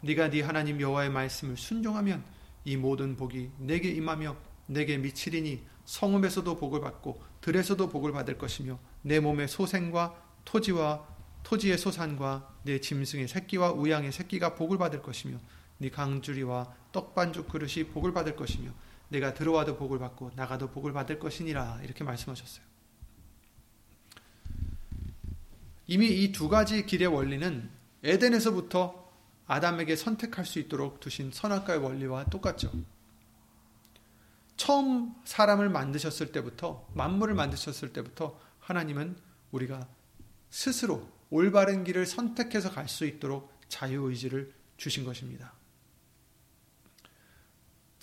[0.01, 2.25] 네가 네 하나님 여호와의 말씀을 순종하면
[2.65, 9.21] 이 모든 복이 내게 임하며 내게 미치리니 성읍에서도 복을 받고 들에서도 복을 받을 것이며 내
[9.21, 11.07] 몸의 소생과 토지와
[11.45, 15.39] 토지의 소산과 내 짐승의 새끼와 우양의 새끼가 복을 받을 것이며
[15.79, 18.73] 네 강주리와 떡반죽 그릇이 복을 받을 것이며
[19.15, 22.65] 내가 들어와도 복을 받고 나가도 복을 받을 것이니라 이렇게 말씀하셨어요.
[25.87, 27.71] 이미 이 두 가지 길의 원리는
[28.03, 29.05] 에덴에서부터
[29.47, 32.73] 아담에게 선택할 수 있도록 두신 선악과의 원리와 똑같죠.
[34.57, 39.17] 처음 사람을 만드셨을 때부터 만물을 만드셨을 때부터 하나님은
[39.53, 39.87] 우리가
[40.51, 45.53] 스스로 올바른 길을 선택해서 갈 수 있도록 자유 의지를 주신 것입니다.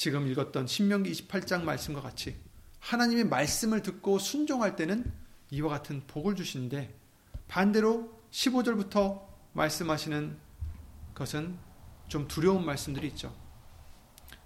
[0.02, 2.36] 지금 읽었던 신명기 28장 말씀과 같이
[2.80, 5.14] 하나님의 말씀을 듣고 순종할 때는
[5.52, 6.92] 이와 같은 복을 주시는데
[7.48, 9.22] 반대로 15절부터
[9.54, 10.36] 말씀하시는
[11.14, 11.56] 것은
[12.08, 13.32] 좀 두려운 말씀들이 있죠.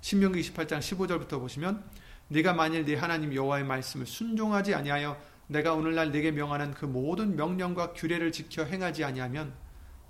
[0.01, 1.85] 신명기 28장 15절부터 보시면
[2.27, 7.93] 네가 만일 네 하나님 여호와의 말씀을 순종하지 아니하여 내가 오늘날 네게 명하는 그 모든 명령과
[7.93, 9.53] 규례를 지켜 행하지 아니하면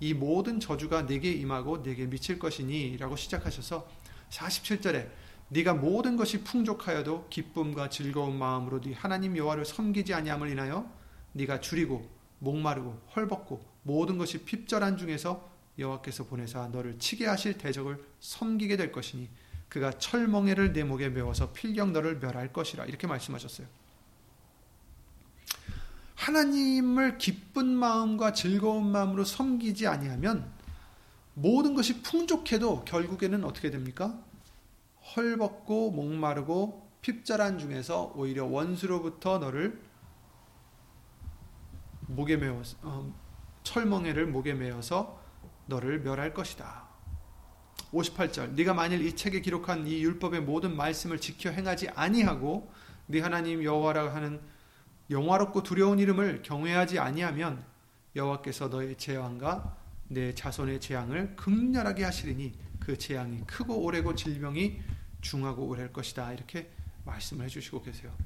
[0.00, 3.88] 이 모든 저주가 네게 임하고 네게 미칠 것이니라고 시작하셔서
[4.30, 5.08] 47절에
[5.48, 10.90] 네가 모든 것이 풍족하여도 기쁨과 즐거운 마음으로 네 하나님 여호와를 섬기지 아니함을 인하여
[11.32, 12.08] 네가 줄이고
[12.40, 19.28] 목마르고 헐벗고 모든 것이 핍절한 중에서 여호와께서 보내사 너를 치게 하실 대적을 섬기게 될 것이니
[19.68, 23.66] 그가 철멍에를 내 목에 메워서 필경 너를 멸할 것이라 이렇게 말씀하셨어요.
[26.14, 30.50] 하나님을 기쁜 마음과 즐거운 마음으로 섬기지 아니하면
[31.34, 34.18] 모든 것이 풍족해도 결국에는 어떻게 됩니까?
[35.14, 39.80] 헐벗고 목마르고 핍절한 중에서 오히려 원수로부터 너를
[42.08, 43.14] 목에 메어 어,
[43.62, 45.20] 철멍에를 목에 메어서
[45.66, 46.86] 너를 멸할 것이다.
[47.92, 52.72] 58절 네가 만일 이 책에 기록한 이 율법의 모든 말씀을 지켜 행하지 아니하고
[53.06, 54.40] 네 하나님 여호와라 하는
[55.10, 57.64] 영화롭고 두려운 이름을 경외하지 아니하면
[58.16, 59.76] 여호와께서 너의 재앙과
[60.08, 64.80] 내 자손의 재앙을 극렬하게 하시리니 그 재앙이 크고 오래고 질병이
[65.26, 66.32] 중하고 오래할 것이다.
[66.32, 66.70] 이렇게
[67.04, 68.16] 말씀을 해주시고 계세요.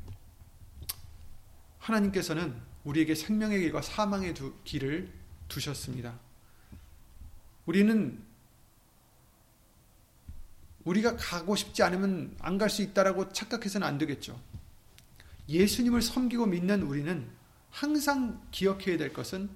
[1.79, 5.11] 하나님께서는 우리에게 생명의 길과 사망의 두, 길을
[5.49, 6.19] 두셨습니다.
[7.65, 8.23] 우리는
[10.85, 14.39] 우리가 가고 싶지 않으면 안 갈 수 있다라고 착각해서는 안 되겠죠.
[15.49, 17.29] 예수님을 섬기고 믿는 우리는
[17.71, 19.49] 항상 기억해야 될 것은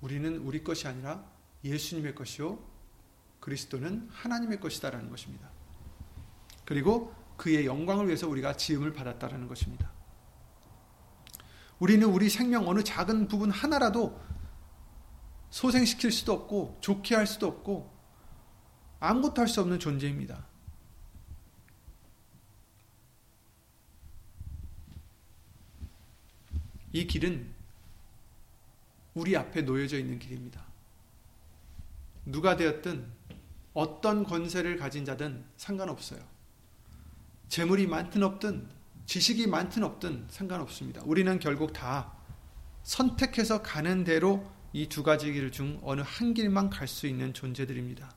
[0.00, 1.24] 우리는 우리 것이 아니라
[1.64, 2.62] 예수님의 것이요
[3.40, 5.53] 그리스도는 하나님의 것이다라는 것입니다.
[6.64, 9.92] 그리고 그의 영광을 위해서 우리가 지음을 받았다라는 것입니다.
[11.78, 14.20] 우리는 우리 생명 어느 작은 부분 하나라도
[15.50, 17.92] 소생시킬 수도 없고 좋게 할 수도 없고
[19.00, 20.46] 아무것도 할 수 없는 존재입니다.
[26.92, 27.52] 이 길은
[29.14, 30.64] 우리 앞에 놓여져 있는 길입니다.
[32.24, 33.12] 누가 되었든
[33.74, 36.33] 어떤 권세를 가진 자든 상관없어요.
[37.48, 38.68] 재물이 많든 없든
[39.06, 41.02] 지식이 많든 없든 상관없습니다.
[41.04, 42.12] 우리는 결국 다
[42.82, 48.12] 선택해서 가는 대로 이 두 가지 길 중 어느 한 길만 갈 수 있는 존재들입니다.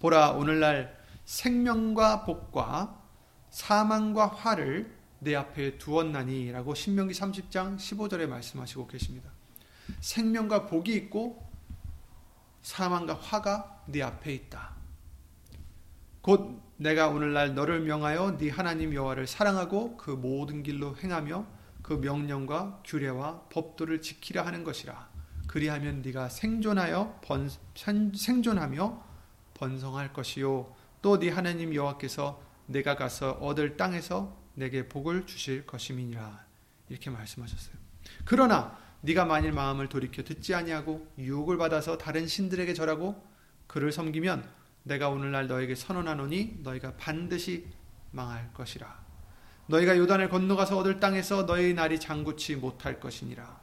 [0.00, 3.02] 보라 오늘날 생명과 복과
[3.50, 9.30] 사망과 화를 내 앞에 두었나니라고 신명기 30장 15절에 말씀하시고 계십니다.
[10.00, 11.48] 생명과 복이 있고
[12.62, 14.74] 사망과 화가 네 앞에 있다.
[16.20, 21.46] 곧 내가 오늘날 너를 명하여 네 하나님 여호와를 사랑하고 그 모든 길로 행하며
[21.82, 25.08] 그 명령과 규례와 법도를 지키려 하는 것이라.
[25.46, 29.02] 그리하면 네가 생존하여 번, 생존하며
[29.54, 36.44] 번성할 것이요 또 네 하나님 여호와께서 내가 가서 얻을 땅에서 내게 복을 주실 것임이니라.
[36.88, 37.76] 이렇게 말씀하셨어요.
[38.24, 43.24] 그러나 네가 만일 마음을 돌이켜 듣지 아니하고 유혹을 받아서 다른 신들에게 절하고
[43.66, 44.48] 그를 섬기면
[44.86, 47.66] 내가 오늘날 너에게 선언하노니 너희가 반드시
[48.12, 49.04] 망할 것이라.
[49.66, 53.60] 너희가 요단을 건너가서 얻을 땅에서 너희 날이 장구치 못할 것이니라.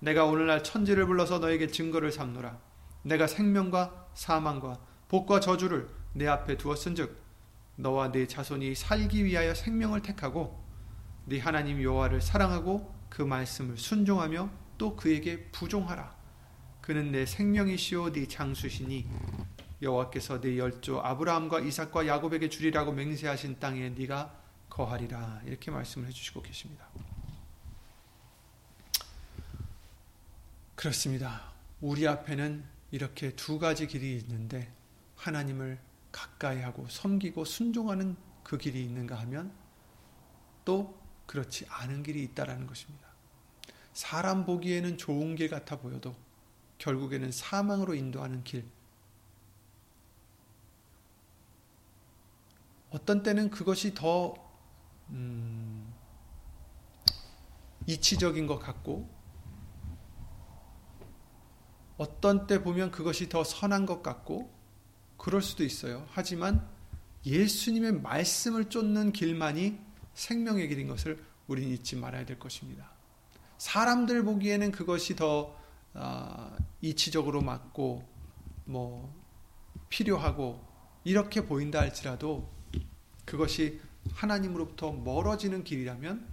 [0.00, 2.58] 내가 오늘날 천지를 불러서 너에게 증거를 삼노라.
[3.02, 7.16] 내가 생명과 사망과 복과 저주를 내 앞에 두었은즉
[7.76, 10.64] 너와 네 자손이 살기 위하여 생명을 택하고
[11.26, 16.16] 네 하나님 여호와를 사랑하고 그 말씀을 순종하며 또 그에게 부종하라.
[16.80, 19.08] 그는 내 생명이시오 네 장수시니
[19.82, 24.34] 여호와께서 네 열조 아브라함과 이삭과 야곱에게 주리라고 맹세하신 땅에 네가
[24.70, 26.88] 거하리라 이렇게 말씀을 해주시고 계십니다.
[30.74, 31.52] 그렇습니다.
[31.80, 34.72] 우리 앞에는 이렇게 두 가지 길이 있는데
[35.16, 35.78] 하나님을
[36.12, 39.52] 가까이 하고 섬기고 순종하는 그 길이 있는가 하면
[40.64, 43.06] 또 그렇지 않은 길이 있다라는 것입니다.
[43.92, 46.14] 사람 보기에는 좋은 길 같아 보여도
[46.78, 48.64] 결국에는 사망으로 인도하는 길,
[52.90, 54.34] 어떤 때는 그것이 더
[55.10, 55.92] 음,
[57.86, 59.08] 이치적인 것 같고
[61.96, 64.52] 어떤 때 보면 그것이 더 선한 것 같고
[65.16, 66.06] 그럴 수도 있어요.
[66.10, 66.68] 하지만
[67.24, 69.78] 예수님의 말씀을 쫓는 길만이
[70.14, 72.90] 생명의 길인 것을 우리는 잊지 말아야 될 것입니다.
[73.58, 75.56] 사람들 보기에는 그것이 더
[75.94, 78.06] 어, 이치적으로 맞고
[78.66, 79.14] 뭐
[79.88, 80.62] 필요하고
[81.04, 82.55] 이렇게 보인다 할지라도
[83.26, 83.80] 그것이
[84.12, 86.26] 하나님으로부터 멀어지는 길이라면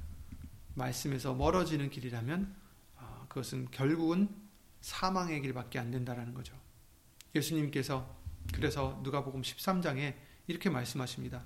[0.75, 2.55] 말씀에서 멀어지는 길이라면
[2.97, 4.29] 아, 그것은 결국은
[4.81, 6.55] 사망의 길밖에 안 된다라는 거죠.
[7.35, 8.15] 예수님께서
[8.53, 10.15] 그래서 누가복음 13장에
[10.47, 11.43] 이렇게 말씀하십니다.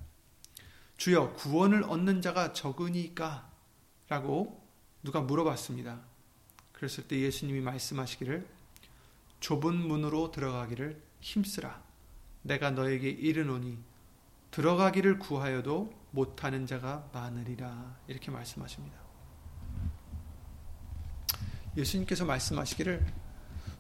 [0.98, 3.50] 주여 구원을 얻는 자가 적으니까
[4.10, 4.66] 라고
[5.04, 6.02] 누가 물어봤습니다.
[6.74, 8.46] 그랬을 때 예수님이 말씀하시기를
[9.40, 11.84] 좁은 문으로 들어가기를 힘쓰라.
[12.42, 13.78] 내가 너에게 이르노니
[14.58, 18.98] 들어가기를 구하여도 못하는 자가 많으리라 이렇게 말씀하십니다.
[21.78, 23.06] 예수님께서 말씀하시기를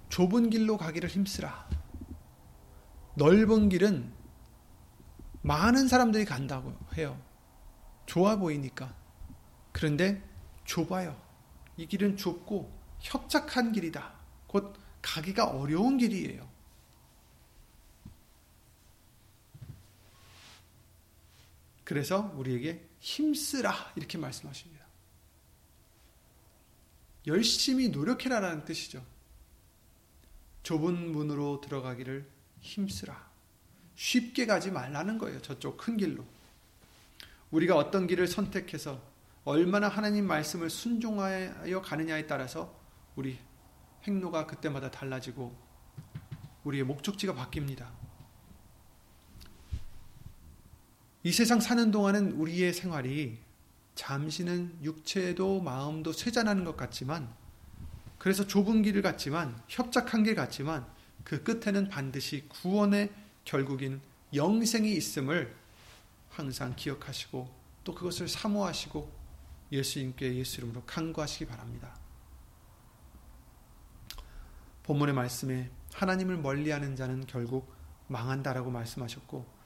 [0.09, 1.67] 좁은 길로 가기를 힘쓰라.
[3.15, 4.13] 넓은 길은
[5.41, 7.19] 많은 사람들이 간다고 해요.
[8.05, 8.93] 좋아 보이니까.
[9.71, 10.21] 그런데
[10.65, 11.19] 좁아요.
[11.77, 14.13] 이 길은 좁고 협착한 길이다.
[14.45, 16.46] 곧 가기가 어려운 길이에요.
[21.87, 24.85] 그래서 우리에게 힘쓰라 이렇게 말씀하십니다.
[27.27, 29.05] 열심히 노력해라라는 뜻이죠.
[30.63, 33.31] 좁은 문으로 들어가기를 힘쓰라.
[33.95, 35.41] 쉽게 가지 말라는 거예요.
[35.41, 36.25] 저쪽 큰 길로.
[37.51, 39.01] 우리가 어떤 길을 선택해서
[39.45, 42.77] 얼마나 하나님 말씀을 순종하여 가느냐에 따라서
[43.15, 43.39] 우리
[44.03, 45.55] 행로가 그때마다 달라지고
[46.65, 48.06] 우리의 목적지가 바뀝니다.
[51.27, 53.37] 이 세상 사는 동안은 우리의 생활이
[53.95, 57.29] 잠시는 육체도 마음도 쇠잔하는 것 같지만
[58.17, 60.87] 그래서 좁은 길을 갔지만 협착한 길 같지만
[61.25, 63.11] 그 끝에는 반드시 구원의
[63.43, 63.99] 결국인
[64.33, 65.53] 영생이 있음을
[66.29, 69.11] 항상 기억하시고 또 그것을 사모하시고
[69.73, 71.93] 예수님께 예수 이름으로 간구하시기 바랍니다.
[74.83, 77.69] 본문의 말씀에 하나님을 멀리하는 자는 결국
[78.07, 79.56] 망한다라고 말씀하셨고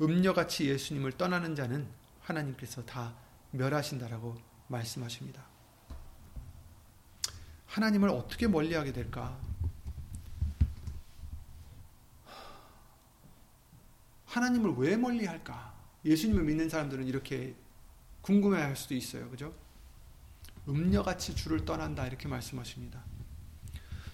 [0.00, 1.86] 음녀같이 예수님을 떠나는 자는
[2.20, 3.14] 하나님께서 다
[3.50, 4.36] 멸하신다라고
[4.68, 5.44] 말씀하십니다.
[7.66, 9.38] 하나님을 어떻게 멀리하게 될까?
[14.26, 15.74] 하나님을 왜 멀리할까?
[16.04, 17.54] 예수님을 믿는 사람들은 이렇게
[18.22, 19.28] 궁금해할 수도 있어요.
[19.28, 19.54] 그죠?
[20.68, 23.02] 음녀같이 주를 떠난다 이렇게 말씀하십니다.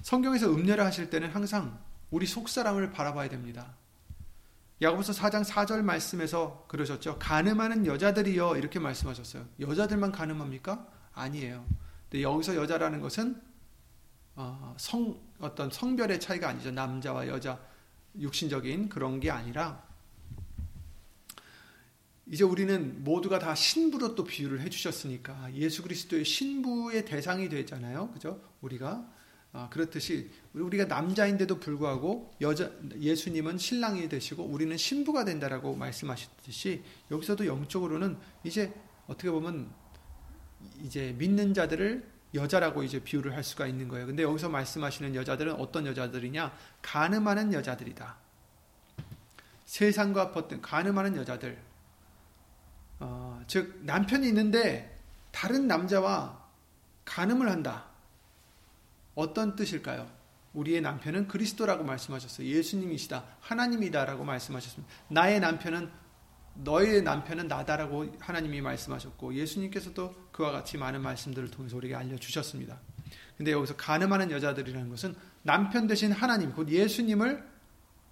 [0.03, 1.79] 성경에서 음녀를 하실 때는 항상
[2.11, 3.75] 우리 속 사람을 바라봐야 됩니다.
[4.82, 7.18] 야고보서 4장 4절 말씀에서 그러셨죠.
[7.18, 9.46] 가늠하는 여자들이여 이렇게 말씀하셨어요.
[9.60, 10.86] 여자들만 가늠합니까?
[11.14, 11.66] 아니에요.
[12.10, 13.40] 근데 여기서 여자라는 것은
[14.34, 16.70] 어, 성 어떤 성별의 차이가 아니죠.
[16.70, 17.58] 남자와 여자
[18.18, 19.82] 육신적인 그런 게 아니라
[22.26, 28.10] 이제 우리는 모두가 다 신부로 또 비유를 해주셨으니까 예수 그리스도의 신부의 대상이 되잖아요.
[28.10, 28.42] 그죠?
[28.60, 29.15] 우리가 아,
[29.71, 38.73] 그렇듯이 우리가 남자인데도 불구하고 여자 예수님은 신랑이 되시고 우리는 신부가 된다라고 말씀하셨듯이 여기서도 영적으로는 이제
[39.07, 39.71] 어떻게 보면
[40.83, 44.07] 이제 믿는 자들을 여자라고 이제 비유를 할 수가 있는 거예요.
[44.07, 46.53] 근데 여기서 말씀하시는 여자들은 어떤 여자들이냐?
[46.83, 48.16] 가늠하는 여자들이다.
[49.64, 51.59] 세상과 벗든 가늠하는 여자들.
[53.01, 55.01] 어, 즉 남편이 있는데
[55.33, 56.47] 다른 남자와
[57.05, 57.86] 간음을 한다.
[59.16, 60.09] 어떤 뜻일까요?
[60.52, 62.46] 우리의 남편은 그리스도라고 말씀하셨어요.
[62.46, 63.24] 예수님이시다.
[63.40, 64.94] 하나님이다라고 말씀하셨습니다.
[65.09, 65.90] 나의 남편은
[66.55, 72.79] 너의 남편은 나다라고 하나님이 말씀하셨고 예수님께서도 그와 같이 많은 말씀들을 통해서 우리에게 알려주셨습니다.
[73.37, 77.46] 근데 여기서 가늠하는 여자들이라는 것은 남편 대신 하나님, 곧 예수님을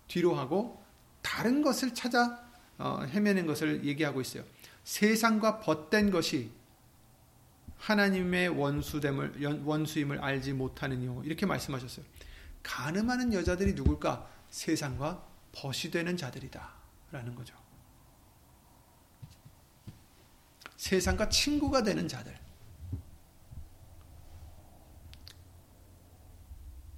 [0.09, 0.83] 뒤로 하고
[1.23, 2.45] 다른 것을 찾아
[2.77, 4.45] 어, 헤매는 것을 얘기하고 있어요.
[4.83, 6.51] 세상과 벗된 것이
[7.77, 12.05] 하나님의 원수됨을 원수임을 알지 못하는 이 이렇게 말씀하셨어요.
[12.63, 14.31] 가늠하는 여자들이 누굴까?
[14.49, 17.55] 세상과 벗이 되는 자들이다라는 거죠.
[20.77, 22.37] 세상과 친구가 되는 자들.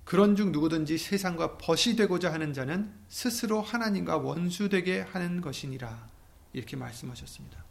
[0.05, 6.09] 그런 중 누구든지 세상과 벗이 되고자 하는 자는 스스로 하나님과 원수되게 하는 것이니라.
[6.53, 7.66] 이렇게 말씀하셨습니다.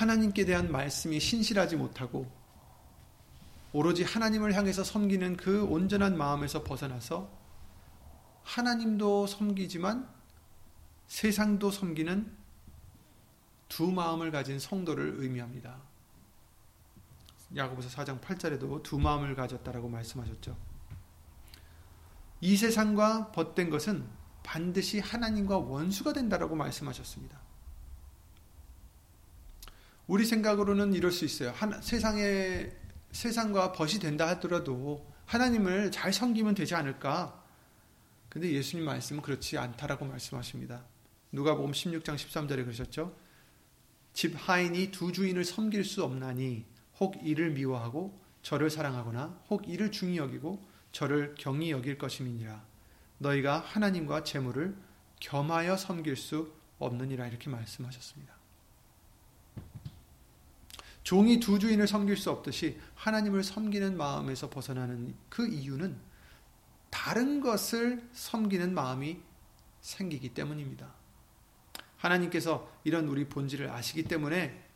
[0.00, 2.26] 하나님께 대한 말씀이 신실하지 못하고
[3.74, 7.30] 오로지 하나님을 향해서 섬기는 그 온전한 마음에서 벗어나서
[8.42, 10.08] 하나님도 섬기지만
[11.06, 12.34] 세상도 섬기는
[13.68, 15.76] 두 마음을 가진 성도를 의미합니다.
[17.54, 20.56] 야고보서 4장 8절에도 두 마음을 가졌다라고 말씀하셨죠.
[22.40, 24.08] 이 세상과 벗된 것은
[24.42, 27.49] 반드시 하나님과 원수가 된다라고 말씀하셨습니다.
[30.10, 31.52] 우리 생각으로는 이럴 수 있어요.
[31.54, 32.68] 하나, 세상에
[33.12, 37.40] 세상과 벗이 된다 하더라도 하나님을 잘 섬기면 되지 않을까?
[38.28, 40.84] 근데 예수님 말씀은 그렇지 않다라고 말씀하십니다.
[41.30, 43.16] 누가복음 16장 13절에 그러셨죠?
[44.12, 46.64] 집 하인이 두 주인을 섬길 수 없나니
[46.98, 50.60] 혹 이를 미워하고 저를 사랑하거나 혹 이를 중히 여기고
[50.90, 52.64] 저를 경히 여길 것임이니라.
[53.18, 54.76] 너희가 하나님과 재물을
[55.20, 58.39] 겸하여 섬길 수 없느니라 이렇게 말씀하셨습니다.
[61.02, 65.98] 종이 두 주인을 섬길 수 없듯이 하나님을 섬기는 마음에서 벗어나는 그 이유는
[66.90, 69.20] 다른 것을 섬기는 마음이
[69.80, 70.92] 생기기 때문입니다.
[71.96, 74.66] 하나님께서 이런 우리 본질을 아시기 때문에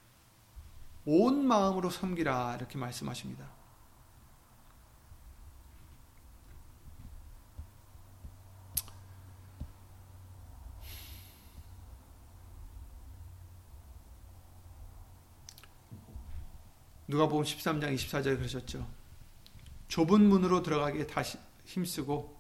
[1.06, 3.46] 온 마음으로 섬기라 이렇게 말씀하십니다.
[17.14, 18.84] 누가복음 13장 24절에 그러셨죠.
[19.86, 22.36] 좁은 문으로 들어가기에 다시 힘쓰고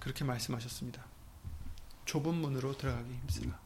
[0.00, 1.06] 그렇게 말씀하셨습니다.
[2.06, 3.60] 좁은 문으로 들어가기 힘쓰라.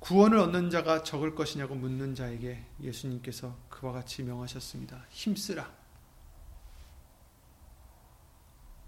[0.00, 5.06] 구원을 얻는 자가 적을 것이냐고 묻는 자에게 예수님께서 그와 같이 명하셨습니다.
[5.10, 5.72] 힘쓰라.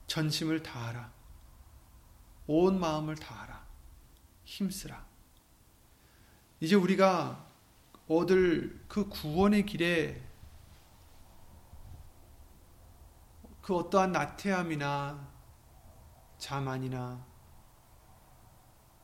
[0.08, 1.19] 전심을 다하라.
[2.46, 3.66] 온 마음을 다하라.
[4.44, 5.06] 힘쓰라.
[6.60, 7.46] 이제 우리가
[8.08, 10.20] 얻을 그 구원의 길에
[13.62, 15.30] 그 어떠한 나태함이나
[16.38, 17.24] 자만이나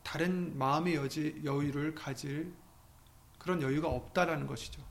[0.03, 2.53] 다른 마음의 여지, 여유를 가질
[3.37, 4.81] 그런 여유가 없다라는 것이죠.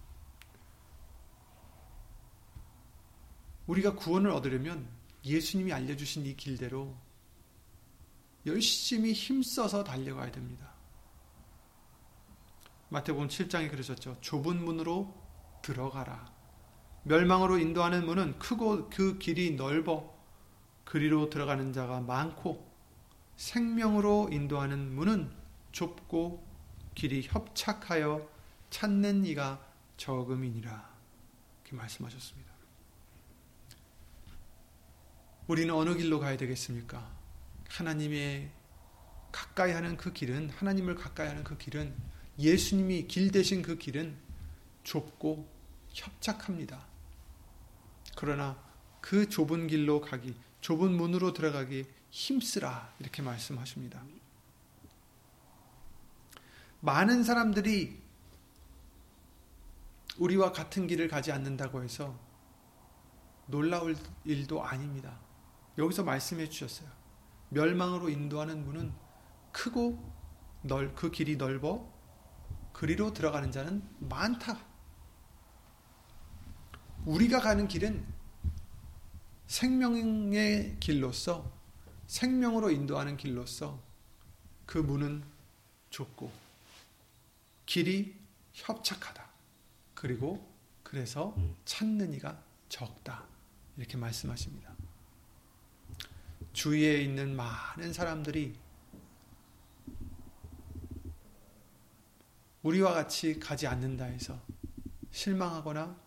[3.66, 4.88] 우리가 구원을 얻으려면
[5.24, 6.96] 예수님이 알려주신 이 길대로
[8.46, 10.70] 열심히 힘써서 달려가야 됩니다.
[12.88, 14.16] 마태복음 7장에 그러셨죠.
[14.20, 15.12] 좁은 문으로
[15.62, 16.32] 들어가라.
[17.02, 20.14] 멸망으로 인도하는 문은 크고 그 길이 넓어
[20.84, 22.64] 그리로 들어가는 자가 많고
[23.36, 25.30] 생명으로 인도하는 문은
[25.72, 26.46] 좁고
[26.94, 28.28] 길이 협착하여
[28.70, 29.60] 찾는 이가
[29.96, 30.96] 적음이니라.
[31.62, 32.52] 이렇게 말씀하셨습니다.
[35.48, 37.15] 우리는 어느 길로 가야 되겠습니까?
[37.68, 38.50] 하나님의
[39.32, 41.94] 가까이 하는 그 길은, 하나님을 가까이 하는 그 길은,
[42.38, 44.16] 예수님이 길 대신 그 길은
[44.84, 45.48] 좁고
[45.88, 46.86] 협착합니다.
[48.16, 48.62] 그러나
[49.00, 54.02] 그 좁은 길로 가기, 좁은 문으로 들어가기 힘쓰라 이렇게 말씀하십니다.
[56.80, 58.00] 많은 사람들이
[60.18, 62.18] 우리와 같은 길을 가지 않는다고 해서
[63.46, 65.18] 놀라울 일도 아닙니다.
[65.78, 66.88] 여기서 말씀해 주셨어요.
[67.50, 68.92] 멸망으로 인도하는 문은
[69.52, 70.12] 크고
[70.62, 71.86] 넓, 그 길이 넓어
[72.72, 74.60] 그리로 들어가는 자는 많다.
[77.06, 78.06] 우리가 가는 길은
[79.46, 81.50] 생명의 길로서
[82.06, 83.80] 생명으로 인도하는 길로서
[84.66, 85.24] 그 문은
[85.90, 86.30] 좁고
[87.64, 88.16] 길이
[88.52, 89.24] 협착하다.
[89.94, 91.54] 그리고 그래서 음.
[91.64, 93.24] 찾는 이가 적다.
[93.76, 94.75] 이렇게 말씀하십니다.
[96.56, 98.58] 주위에 있는 많은 사람들이
[102.62, 104.40] 우리와 같이 가지 않는다 해서
[105.10, 106.00] 실망하거나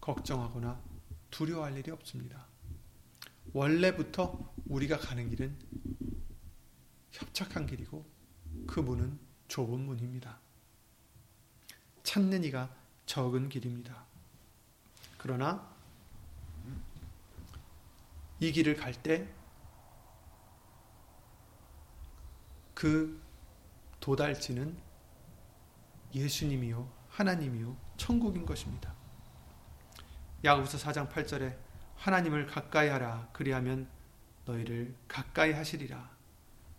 [0.00, 0.82] 걱정하거나
[1.30, 2.46] 두려워할 일이 없습니다.
[3.52, 5.56] 원래부터 우리가 가는 길은
[7.12, 8.04] 협착한 길이고
[8.66, 9.16] 그 문은
[9.46, 10.40] 좁은 문입니다.
[12.02, 12.74] 찾는 이가
[13.06, 14.04] 적은 길입니다.
[15.16, 15.72] 그러나
[18.40, 19.32] 이 길을 갈 때
[22.76, 23.18] 그
[24.00, 24.76] 도달지는
[26.14, 28.92] 예수님이요 하나님이요 천국인 것입니다.
[30.44, 31.56] 야고보서 4장 8절에
[31.96, 33.88] 하나님을 가까이 하라 그리하면
[34.44, 36.10] 너희를 가까이 하시리라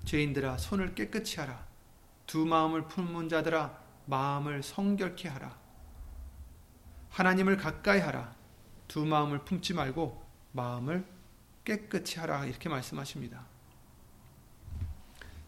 [0.06, 1.66] 죄인들아 손을 깨끗이 하라
[2.28, 5.58] 두 마음을 품은 자들아 마음을 성결케 하라
[7.10, 8.36] 하나님을 가까이 하라
[8.88, 11.08] 두 마음을 품지 말고 마음을
[11.66, 13.57] 깨끗이 하라 이렇게 말씀하십니다.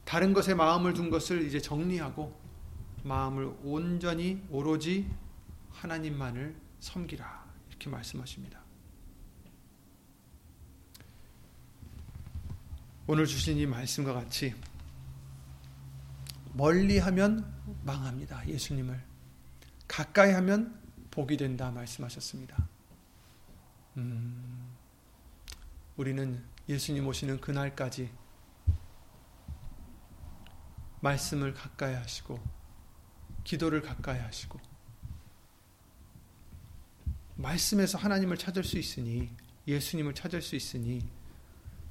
[0.09, 2.35] 다른 것에 마음을 둔 것을 이제 정리하고
[3.03, 5.07] 마음을 온전히 오로지
[5.69, 8.59] 하나님만을 섬기라 이렇게 말씀하십니다.
[13.05, 14.55] 오늘 주신 이 말씀과 같이
[16.53, 17.45] 멀리 하면
[17.83, 18.47] 망합니다.
[18.47, 18.99] 예수님을
[19.87, 20.81] 가까이 하면
[21.11, 22.67] 복이 된다 말씀하셨습니다.
[23.97, 24.75] 음,
[25.97, 28.09] 우리는 예수님 오시는 그날까지
[31.01, 32.39] 말씀을 가까이 하시고
[33.43, 34.59] 기도를 가까이 하시고
[37.35, 39.29] 말씀에서 하나님을 찾을 수 있으니
[39.67, 41.09] 예수님을 찾을 수 있으니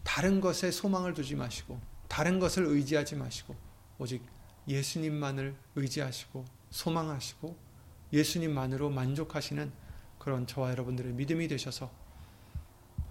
[0.05, 3.57] 다른 것에 소망을 두지 마시고 다른 것을 의지하지 마시고
[3.99, 4.23] 오직
[4.67, 7.57] 예수님만을 의지하시고 소망하시고
[8.13, 9.73] 예수님만으로 만족하시는
[10.19, 11.91] 그런 저와 여러분들의 믿음이 되셔서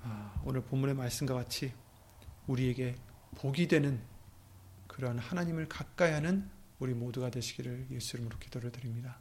[0.04, 1.74] 아, 오늘 본문의 말씀과 같이
[2.48, 2.96] 우리에게
[3.36, 4.00] 복이 되는
[4.98, 9.20] 그런 하나님을 가까이 하는 우리 모두가 되시기를 예수 이름으로 기도를 드립니다.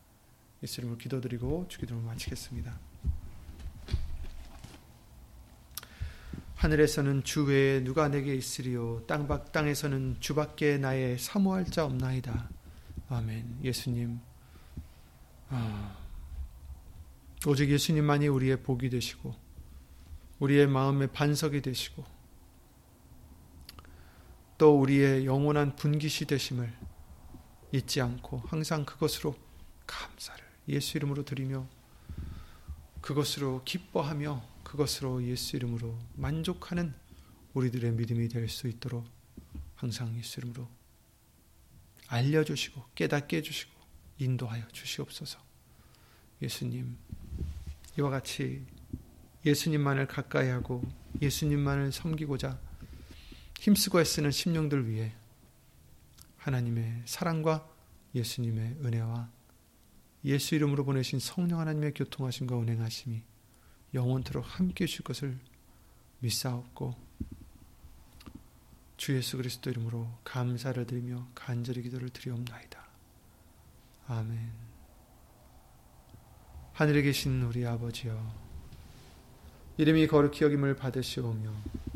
[0.62, 2.80] 예수 이름으로 기도드리고 주기도를 마치겠습니다.
[6.54, 12.48] 하늘에서는 주 외에 누가 내게 있으리요 땅밖 땅에서는 주밖에 나의 사모할 자 없나이다.
[13.10, 13.58] 아멘.
[13.62, 14.18] 예수님
[15.50, 15.94] 아,
[17.46, 19.34] 오직 예수님만이 우리의 복이 되시고
[20.38, 22.15] 우리의 마음의 반석이 되시고
[24.58, 26.72] 또 우리의 영원한 분기시 되심을
[27.72, 29.36] 잊지 않고 항상 그것으로
[29.86, 31.66] 감사를 예수 이름으로 드리며
[33.00, 36.94] 그것으로 기뻐하며 그것으로 예수 이름으로 만족하는
[37.54, 39.04] 우리들의 믿음이 될 수 있도록
[39.74, 40.68] 항상 예수 이름으로
[42.08, 43.72] 알려주시고 깨닫게 해주시고
[44.18, 45.38] 인도하여 주시옵소서.
[46.40, 46.96] 예수님,
[47.98, 48.64] 이와 같이
[49.44, 50.82] 예수님만을 가까이 하고
[51.20, 52.58] 예수님만을 섬기고자
[53.66, 55.12] 힘쓰고 애쓰는 심령들 위해
[56.36, 57.68] 하나님의 사랑과
[58.14, 59.28] 예수님의 은혜와
[60.24, 63.24] 예수 이름으로 보내신 성령 하나님의 교통하심과 운행하심이
[63.92, 65.36] 영원토록 함께 해줄 것을
[66.20, 66.94] 믿사옵고
[68.98, 72.86] 주 예수 그리스도 이름으로 감사를 드리며 간절히 기도를 드리옵나이다.
[74.06, 74.52] 아멘.
[76.72, 78.32] 하늘에 계신 우리 아버지여
[79.76, 81.95] 이름이 거룩히 여김을 받으시오며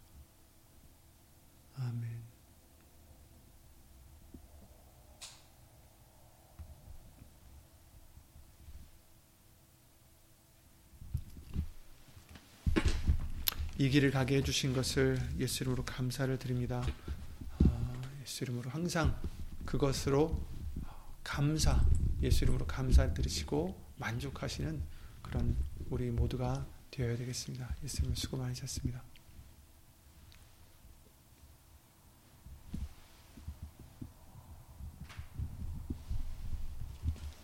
[1.81, 2.21] 아멘
[13.81, 16.85] 이 길을 가게 해주신 것을 예수 이름으로 감사를 드립니다.
[17.63, 19.19] 아, 예수 이름으로 항상
[19.65, 20.39] 그것으로
[21.23, 21.83] 감사,
[22.21, 24.83] 예수 이름으로 감사를 드리시고 만족하시는
[25.23, 25.57] 그런
[25.89, 27.75] 우리 모두가 되어야 되겠습니다.
[27.83, 29.01] 예수님 수고 많으셨습니다.